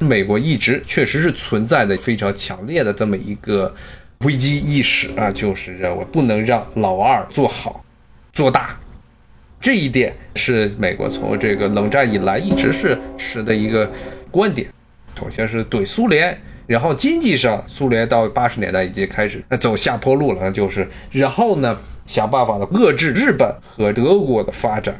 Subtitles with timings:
[0.00, 3.72] 美国一直确实是存在的非常强烈的这么一个
[4.20, 7.84] 危机意识啊，就是认为不能让老二做好
[8.32, 8.78] 做大。
[9.60, 13.90] 这一点是美国从这个冷战以来一直是持的一个
[14.30, 14.66] 观点。
[15.18, 16.34] 首先是怼苏联，
[16.66, 24.98] 然后经济上苏联到八十年代已经开始走下坡路了，就是然后呢想办法的遏制日本和德国的发展。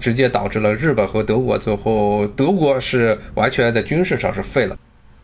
[0.00, 4.76] 直接导致了日本和德国最后，德国是完全在军事上是废了，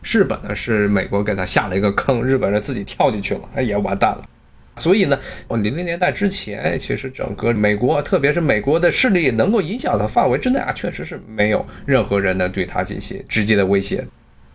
[0.03, 4.23] 日本呢是美国给他下了一个坑，日本人自己跳进去了，也完蛋了。
[4.75, 5.19] 所以呢，
[5.49, 14.05] 零零年代之前，其实整个美国，特别是美国的势力能够影响的范围之内啊，确实是没有任何人能对他进行直接的威胁。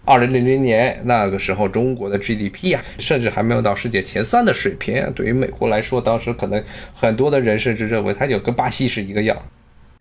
[0.05, 6.63] 二零零零年那个时候，中国的 GDP 啊，甚至还没有到世界前三的水平，对于美国来说，当时可能
[6.95, 9.37] 很多的人甚至认为它就跟巴西是一个样。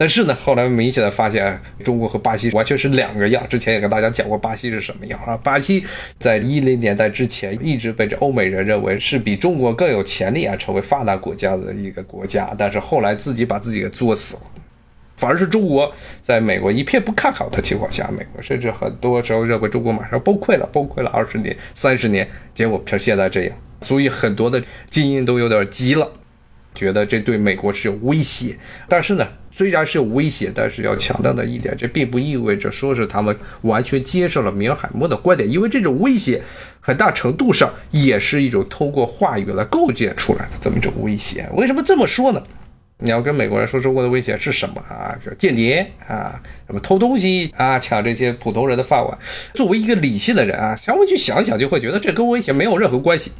[0.01, 3.47] 但是呢，后来明显的发现，中国和巴西完全是两个样。
[3.47, 5.37] 之前也跟大家讲过，巴西是什么样啊？
[5.37, 5.85] 巴西
[6.17, 12.52] 在一零年代之前一直被这欧美人认为是比中国更有潜力啊，成为发达国家的一个国家。
[12.58, 14.41] 但是后来自己把自己给作死了，
[15.17, 23.55] 反而是中国在美国一片不看好的情况下，美国甚至很多时候认为中国马上崩溃了，崩溃了二十年、三十年，结果成现在这样。
[23.81, 26.11] 所以很多的精英都有点急了，
[26.73, 28.58] 觉得这对美国是有威胁。
[28.89, 29.27] 但是呢？
[29.52, 36.41] 虽然是威胁，但是要强调的一点，这并不意味着说是他们完全接受了米尔海默的观点，因为这种威胁
[36.80, 41.47] 很大程度上也是一种通过话语来构建出来的这么一种威胁。
[41.53, 42.41] 为什么这么说呢？
[43.03, 45.17] 你要跟美国人说中国的威胁是什么啊？
[45.23, 49.17] 是间谍啊，什么偷东西啊，抢这些普通人的饭碗。
[49.55, 53.31] 作为一个理性的人啊，稍微去想一想，就会觉得这跟威胁没有任何关系。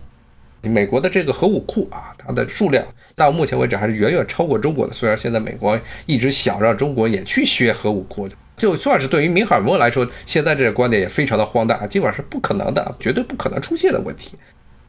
[0.70, 4.94] 美国的这个核武库啊，它的数量到目前为止还是远远超过中国的。
[4.94, 14.38] 虽然现在美国一直想让中国也去学核武库，就算是对于米尔默来说，现在这个观点也非常的荒诞，基本上是不可能的，绝对不可能出现的问题。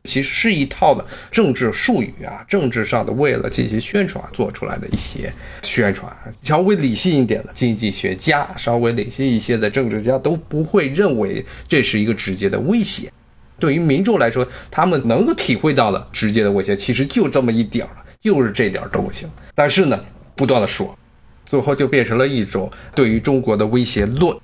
[0.05, 5.33] 其实是一套的政治术语啊，政治上的为了进行宣传做出来的一些
[5.63, 6.13] 宣传。
[6.43, 13.13] 稍微理性一点的经济学家，稍微理性一些的政治家都不会认为这是一个直接的威胁。
[13.59, 19.27] 对于民众来说，他们能够体会到的直接的威胁，其实就这么一点儿了，就是这点东西。
[19.55, 19.99] 但是呢，
[20.35, 20.99] 不断的说，
[21.45, 24.37] 最后就变成了一种对于中国的威胁论，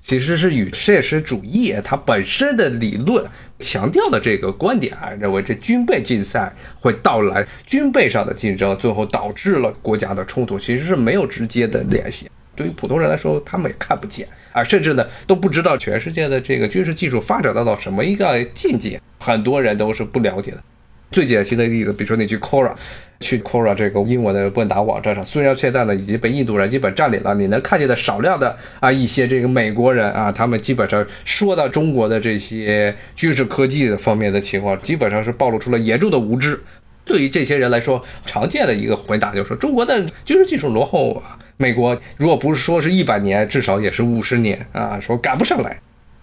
[0.00, 3.24] 其实是与现实主义它本身的理论
[3.58, 6.50] 强调的这个观点啊，认为这军备竞赛
[6.80, 12.30] 会到来，军备上的竞争最后导致了国家的冲突，其实是没有直接的联系。
[12.58, 20.58] 对于普通人来说，他们也看不见啊，甚至呢都不知道全世界的这个军事技术发展到到什么一个境界，很多人都是不了解的。
[21.10, 22.72] 最典型的例子，比如说你去 Quora，
[23.20, 36.60] 去 Quora 这个英文的问答网站上，虽然现在呢已经被印度人基本占领了，你能看见的少量的啊一些这个美国人啊，他们基本上说到中国的这些军事科技的方面的情况，基本上是暴露出了严重的无知。
[37.06, 41.38] 对于这些人来说，常见的一个回答就是说，中国的军事技术落后啊。
[41.60, 45.78] 美国如果不是说是一百年，至少也是五十年啊，说赶不上来。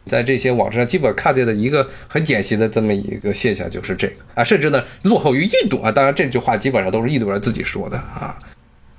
[0.08, 5.92] 在这些网站上基本看见的一个很典型的这么一个现象就是这个啊，甚至呢落后于印度啊。
[5.92, 8.38] 当然这句话基本上都是印度人自己说的啊。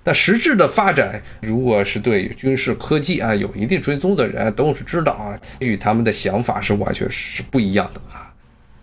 [0.03, 8.31] 但实质的发展，如果是对军事科技啊有一定追踪的人都是知道啊，与他们的想法是完全是不一样的啊。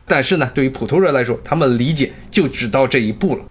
[0.08, 3.46] 但是呢，对于普通人来说，他们理解就只到这一步了。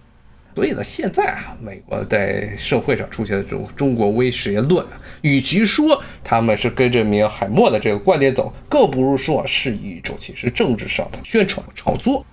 [0.55, 4.85] 所以呢，现在啊，美国在社会上出现的这种中国威胁论，
[5.23, 12.25] 与其说他们是跟着米尔海默的这个观点走，更不如说是一种其实政治上的宣传炒作。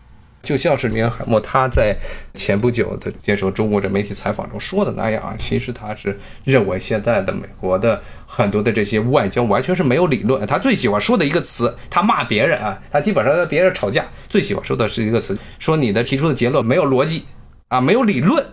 [0.42, 1.94] 就像是米尔海默他在
[2.34, 10.48] 前不久的接受中国这媒体采访中说的那样啊，其实他是认为现在的美国的很多的这些外交完全是没有理论。
[10.48, 17.26] 他最喜欢说的一个词，他骂别人啊，他基本上跟别人吵架最喜欢说的是一个词，说你的提出的结论没有逻辑。
[17.70, 18.44] 啊，没有理论，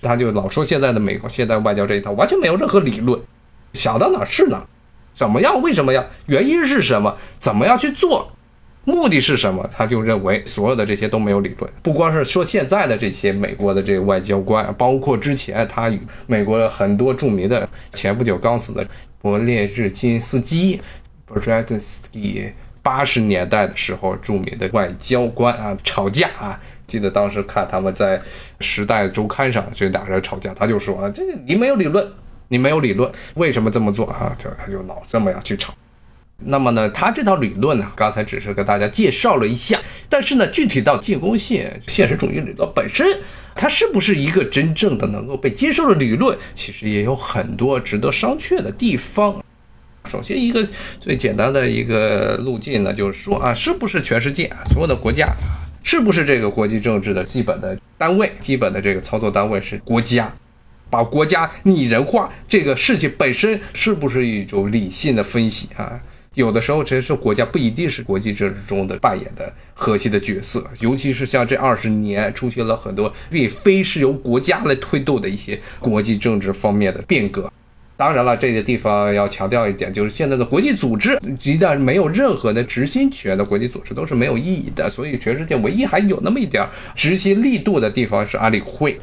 [0.00, 3.20] 他就老说现在的美国现代外交这一套完全没有任何理论，
[3.74, 4.66] 想到哪是哪，
[5.14, 5.60] 怎么样？
[5.60, 6.04] 为什么呀？
[6.26, 7.16] 原因是什么？
[7.38, 8.32] 怎么样去做？
[8.84, 9.68] 目的是什么？
[9.70, 11.70] 他就认为所有的这些都没有理论。
[11.82, 18.88] 不光是说现在的这些美国的这个外交官，包括之前他与美国很多著名的前不久刚死的
[19.20, 20.80] 勃列日金斯基
[21.26, 22.52] b r e z h n s k y
[22.82, 26.58] 八十年代的时候著名的外交官啊吵架啊。
[26.86, 28.18] 记得当时看他们在
[28.60, 32.10] 《时代周刊》上这俩人吵架，他就说啊，这你没有理论，
[32.48, 34.34] 你没有理论，为什么这么做啊？
[34.42, 35.74] 就他就老这么样去吵。
[36.38, 39.78] 那么呢，他这套理论呢，刚才只是跟大家介绍了一下，
[40.08, 43.06] 但是呢，具体到进攻性现实主义理论本身，
[43.54, 49.44] 它是不是一个真正的能够被接受的理论，其实也有很多值得商榷的地方。
[50.08, 50.66] 首先，一个
[50.98, 55.28] 最简单的一个路径呢，就是说啊，是不是全世界所有的国家，
[55.82, 60.34] 是不是这个国际政治的基本的单位、基本的这个操作单位是国家？
[60.90, 66.00] 把国家拟人化，这个事情本身是不是一种理性的分析啊？
[66.32, 77.52] 有的时候，其实国家不一定是国际政治中的扮演的核心的角色，尤其是像这二十年出现了很多并非是由国家来推动的一些国际政治方面的变革。
[77.98, 84.88] 当然了，这个地方要强调一点，就是现在的国际组织一旦没有任何的执行权的国际组织都是没有意义的。
[84.88, 86.64] 所以，全世界唯一还有那么一点
[86.94, 89.00] 执行力度的地方是安理会。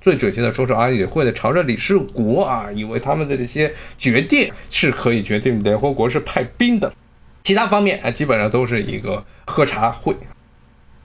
[0.00, 6.92] 最准确的说，是安理会的常任理事国啊，因为他们的这些决定是可以决定联合国是派兵的，
[7.44, 10.16] 其他方面啊，基本上都是一个喝茶会。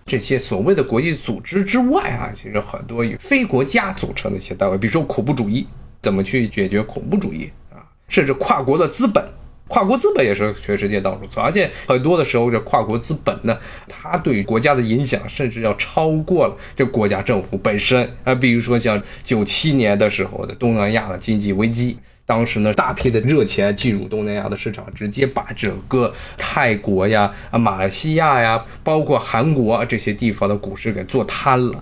[0.07, 5.67] 这些所谓的国际组织之外啊，其实很多以非国家组成的一些单位，比如说恐怖主义，
[6.01, 9.23] 怎么去解决恐怖主义啊，甚至跨国的资本。
[9.67, 13.57] 跨国资本也是全世界到处走，而且很多的时候，这跨国资本呢，
[13.87, 18.35] 它对国家的影响甚至要超过了这国家政府本身啊。
[18.35, 31.81] 比如说像九七年的时候的东南亚的经济危机，当时呢，大批的热钱进入东南亚的市场，直接把整个泰国呀、啊马来西亚呀，包括韩国这些地方的股市给做瘫了。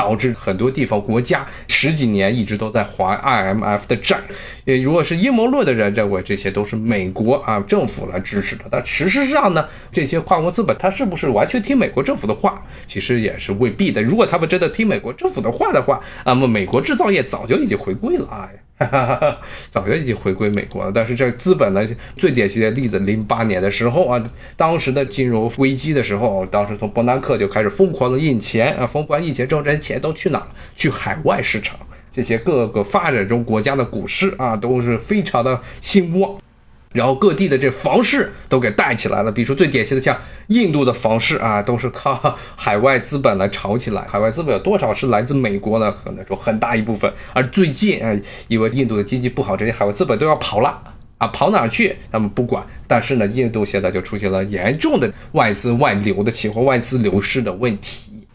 [0.00, 4.18] 导致很多地方国家十几年一直都在还 IMF 的债，
[4.64, 14.00] 也如果是阴谋论的人认为这些都是美国啊政府来支持的，但事实上呢，这些跨国资本他是不是完全听美国政府的话，其实也是未必的。
[14.00, 18.48] 如果他们真的听美国政府的话的话，那么美国制造业早就已经回归了啊。
[18.86, 19.38] 哈
[19.70, 21.86] 早就已经回归美国了，但是这资本呢，
[22.16, 24.22] 最典型的例子，零八年的时候啊，
[24.56, 30.48] 当时的金融危机的时候，当时从伯南克就开始疯狂的印钱啊，疯狂印钱之后，这些钱都去哪了？
[30.74, 31.78] 去海外市场，
[32.10, 36.40] 这些各个发展中国家的股市啊，都是非常的兴旺。
[36.92, 40.16] 然后各地的这房市都给带起来了，比如说最典型的像
[40.48, 44.04] 印度的房市啊，都是靠海外资本来炒起来。
[44.08, 45.94] 海外资本有多少是来自美国呢？
[46.04, 47.12] 可能说很大一部分。
[47.32, 48.12] 而最近啊，
[48.48, 50.82] 因为印度的经济不好，这些海外资本都要跑了
[51.18, 51.94] 啊，跑哪去？
[52.10, 52.66] 他们不管。
[52.88, 58.26] 但是呢，印度现在就出现了严重的外资外流的情况，外资流失的问题，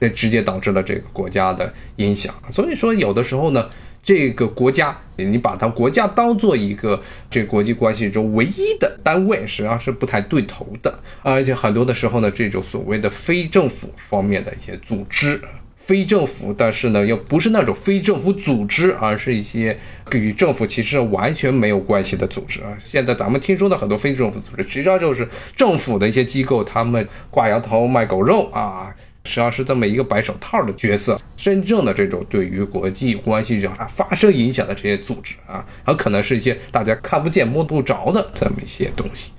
[0.00, 2.34] 这直接导致了这个国家的影响。
[2.50, 3.70] 所以说，有的时候呢。
[4.02, 7.00] 这个国家，你把它国家当做一个
[7.30, 10.98] 这国际关系中唯一的单位，实际上是不太对头的。
[11.22, 15.40] 而且很多的时候呢，这种所谓的非政府方面的一些组织，
[15.76, 19.78] 非政府，但是呢又不是那种非政府组织，而是一些
[20.12, 22.76] 与政府其实完全没有关系的组织啊。
[22.82, 28.94] 现在咱们听说的很多非政府组织，实际上就是政府的一些机构，他们挂羊头卖狗肉啊。
[29.30, 39.30] 实际上是这么一个白手套的角色，真正的这种对于国际关系上发生影响的这些组织啊，很可能是一些大家看不见摸不着的这么一些东西。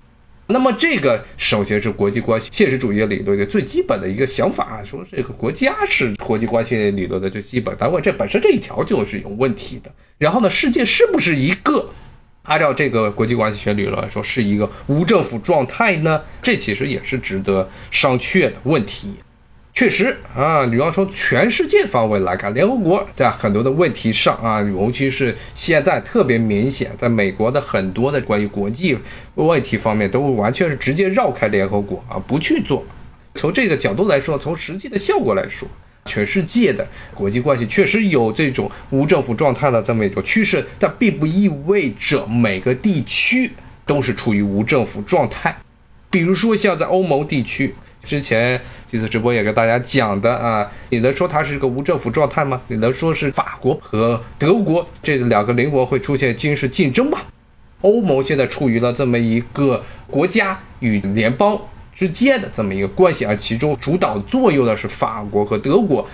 [0.47, 9.91] 那么这个首先是国际关系现实主义理论的最基本的一个想法，说这个国家是国际关系理论的最基本单位，这本身这一条就是有问题的。
[10.17, 11.89] 然后呢，世界是不是一个
[12.43, 16.21] 按照这个国际关系学理论来说是一个无政府状态呢？
[16.41, 19.13] 这其实也是值得商榷的问题。
[19.73, 28.97] 确实啊，你要说全世界范围来看，联合国在很多的问题上啊，尤其是现在特别明显，在美国的很多的关于国际
[29.35, 32.83] 问题方面，都完全是直接绕开联合国啊，不去做。
[33.33, 35.67] 从这个角度来说，从实际的效果来说，
[36.05, 36.85] 全世界的
[37.15, 43.49] 国际关系确实有这种无政府状态的这么一种趋势，但并不意味着每个地区
[43.85, 45.57] 都是处于无政府状态。
[46.09, 47.73] 比如说像在欧盟地区。
[48.03, 52.61] 之前几次直播也跟大家讲的啊，你能说它是一个无政府状态吗？
[52.67, 57.19] 你能说是法国和德国这两个邻国会出现军事竞争吗？
[57.81, 61.59] 欧盟现在处于了这么一个国家与联邦
[61.95, 66.07] 之间的这么一个关系，而其中主导作用的是法国和德国，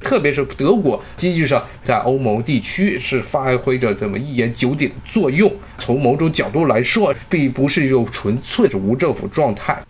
[0.00, 5.50] 特别是德国经济上在欧盟地区是发挥着这么一言九鼎的作用。
[5.78, 9.82] 从某种角度来说，并不是一种纯粹的无政府状态。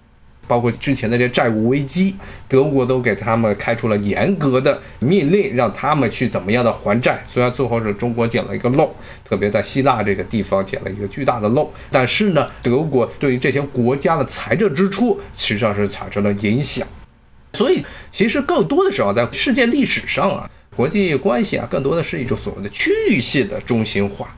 [0.47, 2.17] 包括之前的这债务危机，
[2.49, 7.23] 德国都给他们开出了严格的命令，让他们去怎么样的还债。
[7.27, 16.87] 虽然最后是中国捡了一个漏，特别在希腊这个地方捡了一个巨大的漏，但是呢，德国对于这些国家的财政支出实际上是产生了影响。
[17.53, 24.37] 所以，其实更多的时候，在世界历史上啊，国际关系啊，更多的是一种所谓的区域性的中心化。